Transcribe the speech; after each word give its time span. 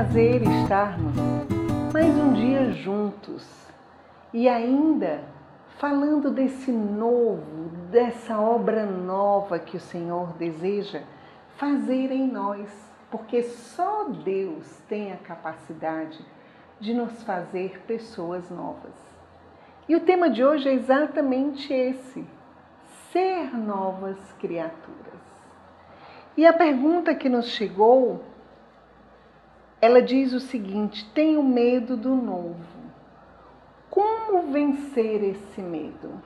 prazer 0.00 0.40
estarmos 0.40 1.14
mais 1.92 2.16
um 2.16 2.32
dia 2.32 2.72
juntos 2.72 3.46
e 4.32 4.48
ainda 4.48 5.22
falando 5.76 6.30
desse 6.30 6.72
novo, 6.72 7.68
dessa 7.90 8.40
obra 8.40 8.86
nova 8.86 9.58
que 9.58 9.76
o 9.76 9.80
Senhor 9.80 10.32
deseja 10.38 11.02
fazer 11.58 12.10
em 12.12 12.26
nós, 12.26 12.70
porque 13.10 13.42
só 13.42 14.04
Deus 14.04 14.66
tem 14.88 15.12
a 15.12 15.18
capacidade 15.18 16.18
de 16.80 16.94
nos 16.94 17.22
fazer 17.22 17.82
pessoas 17.86 18.48
novas. 18.48 18.94
E 19.86 19.94
o 19.94 20.00
tema 20.00 20.30
de 20.30 20.42
hoje 20.42 20.66
é 20.66 20.72
exatamente 20.72 21.74
esse: 21.74 22.26
ser 23.12 23.54
novas 23.54 24.16
criaturas. 24.38 25.20
E 26.38 26.46
a 26.46 26.54
pergunta 26.54 27.14
que 27.14 27.28
nos 27.28 27.48
chegou, 27.48 28.29
ela 29.80 30.02
diz 30.02 30.32
o 30.32 30.40
seguinte: 30.40 31.10
tenho 31.14 31.42
medo 31.42 31.96
do 31.96 32.14
novo. 32.14 32.80
Como 33.88 34.52
vencer 34.52 35.22
esse 35.24 35.60
medo? 35.60 36.20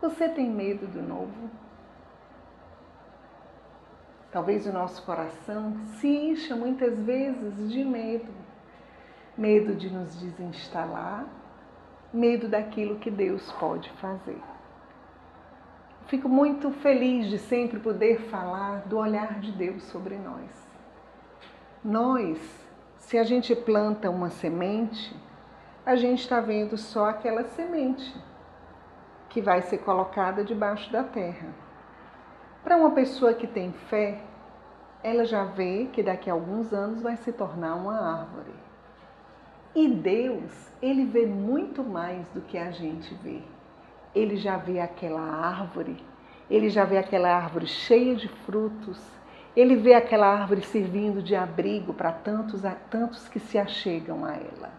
Você 0.00 0.28
tem 0.28 0.48
medo 0.48 0.86
do 0.86 1.02
novo? 1.02 1.50
Talvez 4.30 4.66
o 4.66 4.72
nosso 4.72 5.02
coração 5.04 5.74
se 5.98 6.06
encha 6.06 6.54
muitas 6.54 6.98
vezes 7.00 7.72
de 7.72 7.84
medo. 7.84 8.32
Medo 9.36 9.74
de 9.74 9.90
nos 9.90 10.14
desinstalar, 10.16 11.26
medo 12.12 12.48
daquilo 12.48 12.98
que 12.98 13.10
Deus 13.10 13.50
pode 13.52 13.90
fazer. 13.92 14.40
Fico 16.06 16.28
muito 16.28 16.70
feliz 16.70 17.28
de 17.28 17.38
sempre 17.38 17.80
poder 17.80 18.20
falar 18.28 18.86
do 18.86 18.96
olhar 18.96 19.40
de 19.40 19.52
Deus 19.52 19.82
sobre 19.84 20.16
nós. 20.16 20.65
Nós 21.86 22.66
se 23.06 23.16
a 23.16 23.22
gente 23.22 23.54
planta 23.54 24.10
uma 24.10 24.30
semente, 24.30 25.14
a 25.84 25.94
gente 25.94 26.22
está 26.22 26.40
vendo 26.40 26.76
só 26.76 27.10
aquela 27.10 27.44
semente 27.44 28.12
que 29.28 29.40
vai 29.40 29.62
ser 29.62 29.78
colocada 29.78 30.42
debaixo 30.42 30.90
da 30.90 31.04
terra. 31.04 31.46
Para 32.64 32.76
uma 32.76 32.90
pessoa 32.90 33.32
que 33.32 33.46
tem 33.46 33.70
fé, 33.70 34.20
ela 35.04 35.24
já 35.24 35.44
vê 35.44 35.88
que 35.92 36.02
daqui 36.02 36.28
a 36.28 36.32
alguns 36.32 36.72
anos 36.72 37.00
vai 37.00 37.16
se 37.16 37.30
tornar 37.30 37.76
uma 37.76 37.96
árvore. 37.96 38.54
E 39.72 39.86
Deus, 39.86 40.50
ele 40.82 41.04
vê 41.04 41.26
muito 41.26 41.84
mais 41.84 42.26
do 42.30 42.40
que 42.40 42.58
a 42.58 42.72
gente 42.72 43.14
vê. 43.22 43.40
Ele 44.12 44.36
já 44.36 44.56
vê 44.56 44.80
aquela 44.80 45.20
árvore, 45.20 46.04
ele 46.50 46.70
já 46.70 46.84
vê 46.84 46.98
aquela 46.98 47.32
árvore 47.32 47.68
cheia 47.68 48.16
de 48.16 48.26
frutos, 48.26 49.00
ele 49.56 49.74
vê 49.74 49.94
aquela 49.94 50.26
árvore 50.26 50.60
servindo 50.62 51.22
de 51.22 51.34
abrigo 51.34 51.94
para 51.94 52.12
tantos, 52.12 52.60
tantos 52.90 53.26
que 53.26 53.40
se 53.40 53.56
achegam 53.56 54.22
a 54.24 54.34
ela. 54.34 54.70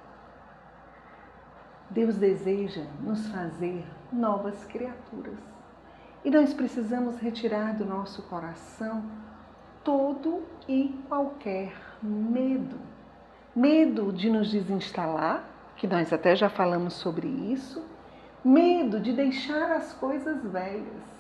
Deus 1.90 2.16
deseja 2.16 2.84
nos 3.02 3.28
fazer 3.30 3.84
novas 4.14 4.64
criaturas. 4.66 5.40
E 6.24 6.30
nós 6.30 6.54
precisamos 6.54 7.18
retirar 7.18 7.74
do 7.74 7.86
nosso 7.86 8.22
coração 8.24 9.04
todo 9.84 10.44
e 10.68 10.94
qualquer 11.08 11.74
medo. 12.04 12.78
Medo 13.56 14.12
de 14.12 14.30
nos 14.30 14.52
desinstalar, 14.52 15.44
que 15.76 15.88
nós 15.88 16.14
até 16.14 16.36
já 16.36 16.50
falamos 16.50 16.94
sobre 16.94 17.28
isso, 17.28 17.84
medo 18.44 19.00
de 19.00 19.14
deixar 19.14 19.72
as 19.72 19.94
coisas 19.94 20.44
velhas 20.44 21.17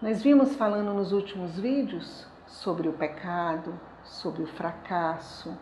nós 0.00 0.22
vimos 0.22 0.54
falando 0.54 0.94
nos 0.94 1.12
últimos 1.12 1.58
vídeos 1.58 2.24
sobre 2.46 2.88
o 2.88 2.92
pecado, 2.92 3.78
sobre 4.04 4.44
o 4.44 4.46
fracasso, 4.46 5.58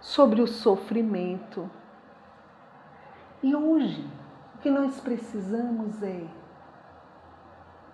sobre 0.00 0.40
o 0.40 0.46
sofrimento. 0.46 1.70
E 3.42 3.54
hoje, 3.54 4.08
o 4.54 4.58
que 4.58 4.70
nós 4.70 4.98
precisamos 5.00 6.02
é 6.02 6.24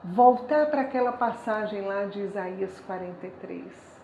voltar 0.04 0.66
para 0.66 0.82
aquela 0.82 1.10
passagem 1.10 1.82
lá 1.82 2.04
de 2.04 2.20
Isaías 2.20 2.78
43. 2.86 4.00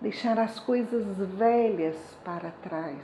Deixar 0.00 0.36
as 0.40 0.58
coisas 0.58 1.16
velhas 1.28 1.96
para 2.24 2.50
trás. 2.60 3.00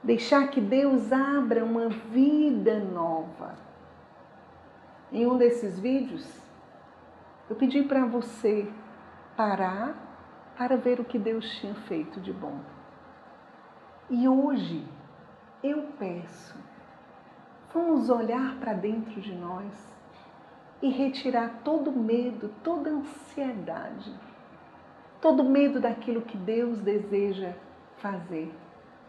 Deixar 0.00 0.48
que 0.48 0.60
Deus 0.60 1.10
abra 1.12 1.64
uma 1.64 1.88
vida 1.88 2.78
nova 2.78 3.69
em 5.12 5.26
um 5.26 5.36
desses 5.36 5.78
vídeos, 5.78 6.26
eu 7.48 7.56
pedi 7.56 7.82
para 7.82 8.06
você 8.06 8.68
parar 9.36 10.52
para 10.56 10.76
ver 10.76 11.00
o 11.00 11.04
que 11.04 11.18
Deus 11.18 11.48
tinha 11.58 11.74
feito 11.74 12.20
de 12.20 12.32
bom. 12.32 12.60
E 14.08 14.28
hoje 14.28 14.86
eu 15.62 15.88
peço, 15.98 16.56
vamos 17.74 18.08
olhar 18.08 18.56
para 18.56 18.72
dentro 18.72 19.20
de 19.20 19.34
nós 19.34 19.72
e 20.82 20.90
retirar 20.90 21.60
todo 21.64 21.90
medo, 21.90 22.50
toda 22.62 22.90
ansiedade, 22.90 24.14
todo 25.20 25.44
medo 25.44 25.80
daquilo 25.80 26.22
que 26.22 26.36
Deus 26.36 26.78
deseja 26.80 27.54
fazer. 27.98 28.54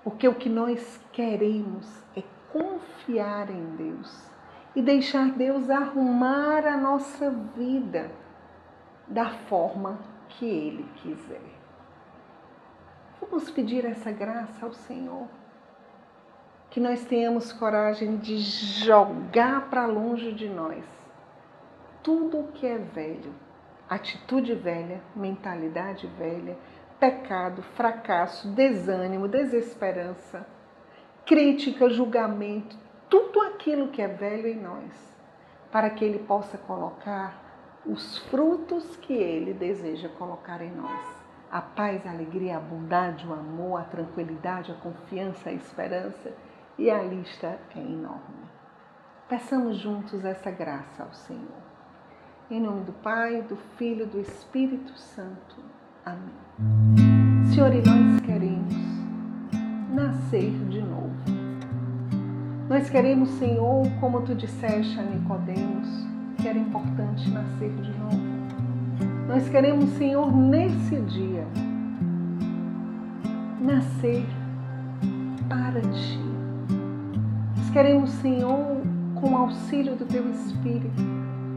Porque 0.04 0.28
o 0.28 0.36
que 0.36 0.50
nós 0.50 1.00
queremos 1.12 2.04
é 2.16 2.24
confiar 2.52 3.50
em 3.50 3.76
Deus 3.76 4.32
e 4.76 4.82
deixar 4.82 5.32
Deus 5.32 5.70
arrumar 5.70 6.66
a 6.66 6.78
nossa 6.78 7.30
vida 7.30 8.12
da 9.08 9.30
forma 9.30 10.00
que 10.30 10.46
Ele 10.46 10.86
quiser. 10.96 11.42
Vamos 13.20 13.50
pedir 13.52 13.86
essa 13.86 14.12
graça 14.12 14.66
ao 14.66 14.74
Senhor. 14.74 15.28
Que 16.70 16.80
nós 16.80 17.04
tenhamos 17.04 17.52
coragem 17.52 18.18
de 18.18 18.38
jogar 18.38 19.70
para 19.70 19.86
longe 19.86 20.32
de 20.32 20.48
nós 20.48 20.86
tudo 22.04 22.40
o 22.40 22.48
que 22.48 22.66
é 22.66 22.78
velho, 22.78 23.34
atitude 23.90 24.56
velha, 24.56 25.02
mentalidade 25.16 26.08
velha, 26.18 26.58
pecado, 27.00 27.62
fracasso, 27.62 28.48
desânimo, 28.50 29.28
desesperança, 29.28 30.46
crítica, 31.26 31.90
julgamento, 31.90 32.76
tudo 33.12 33.42
aquilo 33.42 33.90
que 33.90 34.02
é 34.02 34.08
velho 34.08 34.48
em 34.48 34.56
nós, 34.56 34.90
para 35.70 35.90
que 35.90 36.06
Ele 36.06 36.20
possa 36.20 36.58
colocar 36.58 37.82
os 37.86 38.18
frutos 38.30 38.96
que 38.96 39.12
Ele 39.12 39.54
deseja 39.54 40.08
colocar 40.08 40.62
em 40.62 40.72
nós. 40.72 41.22
A 41.52 41.62
paz, 41.62 42.08
a 42.08 42.12
alegria, 42.12 42.56
a 42.56 42.60
bondade, 42.62 43.28
o 43.28 43.34
amor, 43.34 43.82
a 43.82 43.84
tranquilidade, 43.84 44.72
a 44.72 44.76
confiança, 44.76 45.50
a 45.50 45.54
esperança, 45.54 46.32
e 46.78 46.90
a 46.90 47.04
lista 47.04 47.60
é 47.76 47.80
enorme. 47.80 48.50
Peçamos 49.28 49.76
juntos 49.78 50.24
essa 50.24 50.50
graça 50.50 51.04
ao 51.04 51.14
Senhor. 51.14 51.62
Em 52.50 52.62
nome 52.62 52.86
do 52.86 52.94
Pai, 52.94 53.42
do 53.42 53.58
Filho 53.78 54.04
e 54.04 54.08
do 54.08 54.20
Espírito 54.22 54.98
Santo. 54.98 55.58
Amém. 56.06 56.34
Senhor, 57.54 57.74
e 57.74 57.82
nós 57.82 58.22
queremos 58.22 58.74
nascer 59.94 60.52
de 60.70 60.82
novo 60.82 61.41
nós 62.72 62.90
queremos, 62.90 63.30
Senhor, 63.32 63.86
como 64.00 64.22
tu 64.22 64.34
disseste 64.34 64.98
a 64.98 65.04
Nicodemos, 65.04 66.08
que 66.38 66.48
era 66.48 66.58
importante 66.58 67.30
nascer 67.30 67.70
de 67.70 67.92
novo. 68.00 69.28
Nós 69.28 69.50
queremos, 69.50 69.90
Senhor, 69.98 70.34
nesse 70.34 70.96
dia, 71.02 71.46
nascer 73.60 74.26
para 75.50 75.82
ti. 75.82 76.20
Nós 77.58 77.70
queremos, 77.72 78.10
Senhor, 78.10 78.78
com 79.16 79.34
o 79.34 79.36
auxílio 79.36 79.98
do 79.98 80.06
teu 80.06 80.32
Espírito, 80.32 81.02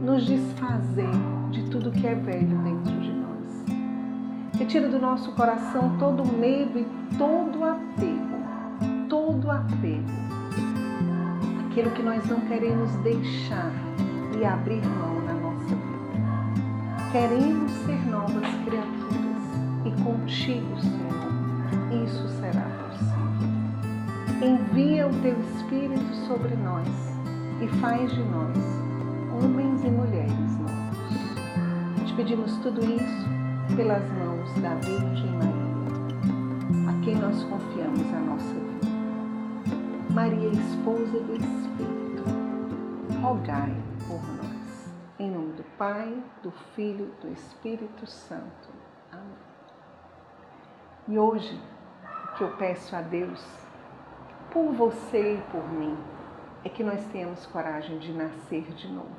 nos 0.02 0.26
desfazer 0.26 1.14
de 1.52 1.62
tudo 1.70 1.92
que 1.92 2.08
é 2.08 2.14
velho 2.16 2.58
dentro 2.58 2.92
de 3.00 3.12
nós. 3.12 4.58
Retira 4.58 4.88
do 4.88 4.98
nosso 4.98 5.30
coração 5.36 5.96
todo 5.96 6.26
medo 6.26 6.76
e 6.76 7.16
todo 7.16 7.62
apego, 7.62 9.08
todo 9.08 9.48
apego 9.48 10.33
aquilo 11.74 11.90
que 11.90 12.02
nós 12.04 12.24
não 12.28 12.40
queremos 12.42 12.88
deixar 12.98 13.72
e 14.38 14.44
abrir 14.44 14.80
mão 14.86 15.20
na 15.22 15.34
nossa 15.34 15.74
vida. 15.74 17.10
Queremos 17.10 17.72
ser 17.84 17.98
novas 18.08 18.48
criaturas 18.64 19.42
e 19.84 19.90
contigo, 20.04 20.80
Senhor, 20.80 22.04
isso 22.06 22.28
será 22.38 22.62
possível. 22.62 23.48
Envia 24.40 25.08
o 25.08 25.20
teu 25.20 25.36
Espírito 25.40 26.14
sobre 26.28 26.54
nós 26.54 26.86
e 27.60 27.66
faz 27.80 28.08
de 28.08 28.22
nós 28.22 28.56
homens 29.42 29.82
e 29.82 29.90
mulheres 29.90 30.58
novos. 30.60 32.06
Te 32.06 32.14
pedimos 32.14 32.56
tudo 32.58 32.84
isso 32.84 33.74
pelas 33.74 34.08
mãos 34.12 34.52
da 34.60 34.76
Virgem 34.76 35.30
Maria, 35.32 36.88
a 36.88 37.04
quem 37.04 37.16
nós 37.16 37.42
confiamos 37.42 38.14
a 38.14 38.20
nossa 38.20 38.54
vida. 38.54 38.73
Maria, 40.14 40.48
esposa 40.48 41.18
do 41.18 41.34
Espírito, 41.34 42.22
rogai 43.20 43.74
por 44.06 44.22
nós. 44.36 44.94
Em 45.18 45.28
nome 45.28 45.54
do 45.54 45.64
Pai, 45.76 46.22
do 46.40 46.52
Filho 46.76 47.12
do 47.20 47.32
Espírito 47.32 48.06
Santo. 48.06 48.68
Amém. 49.10 49.24
E 51.08 51.18
hoje, 51.18 51.60
o 52.26 52.36
que 52.36 52.44
eu 52.44 52.56
peço 52.56 52.94
a 52.94 53.00
Deus, 53.00 53.44
por 54.52 54.70
você 54.72 55.34
e 55.34 55.42
por 55.50 55.68
mim, 55.72 55.98
é 56.64 56.68
que 56.68 56.84
nós 56.84 57.04
tenhamos 57.06 57.44
coragem 57.46 57.98
de 57.98 58.12
nascer 58.12 58.72
de 58.72 58.86
novo. 58.86 59.16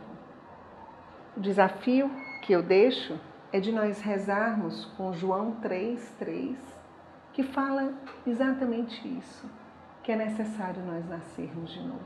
O 1.36 1.42
desafio 1.42 2.10
que 2.42 2.54
eu 2.54 2.64
deixo 2.64 3.20
é 3.52 3.60
de 3.60 3.74
nós 3.74 4.00
rezarmos 4.00 4.86
com 4.96 5.12
João 5.12 5.58
3,3, 5.62 6.56
que 7.34 7.44
fala 7.44 7.94
exatamente 8.26 9.06
isso, 9.06 9.46
que 10.06 10.12
é 10.12 10.16
necessário 10.16 10.84
nós 10.84 11.04
nascermos 11.10 11.72
de 11.72 11.82
novo. 11.82 12.00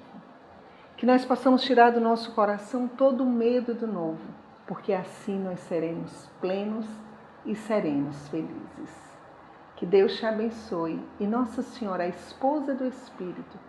Que 0.95 1.05
nós 1.05 1.25
possamos 1.25 1.61
tirar 1.63 1.91
do 1.91 1.99
nosso 1.99 2.33
coração 2.33 2.87
todo 2.87 3.25
o 3.25 3.29
medo 3.29 3.73
do 3.73 3.85
novo, 3.85 4.23
porque 4.65 4.93
assim 4.93 5.37
nós 5.37 5.59
seremos 5.59 6.29
plenos 6.39 6.87
e 7.45 7.53
seremos 7.55 8.29
felizes. 8.29 9.17
Que 9.75 9.85
Deus 9.85 10.15
te 10.15 10.25
abençoe 10.25 11.05
e 11.19 11.27
Nossa 11.27 11.61
Senhora, 11.61 12.05
a 12.05 12.07
esposa 12.07 12.73
do 12.73 12.85
Espírito, 12.85 13.59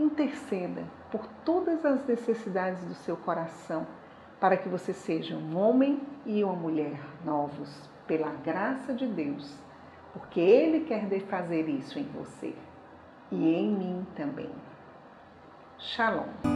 interceda 0.00 0.82
por 1.08 1.24
todas 1.44 1.86
as 1.86 2.04
necessidades 2.08 2.84
do 2.86 2.94
seu 2.94 3.16
coração, 3.16 3.86
para 4.40 4.56
que 4.56 4.68
você 4.68 4.92
seja 4.92 5.36
um 5.36 5.56
homem 5.56 6.02
e 6.24 6.42
uma 6.42 6.54
mulher 6.54 6.98
novos, 7.24 7.88
pela 8.04 8.32
graça 8.44 8.92
de 8.92 9.06
Deus, 9.06 9.56
porque 10.12 10.40
Ele 10.40 10.80
quer 10.80 11.08
fazer 11.20 11.68
isso 11.68 12.00
em 12.00 12.04
você 12.04 12.52
e 13.32 13.36
em 13.36 13.68
mim 13.68 14.06
também. 14.16 14.50
Shalom. 15.78 16.55